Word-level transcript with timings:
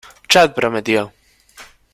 Chad 0.29 0.55
prometió! 0.55 1.13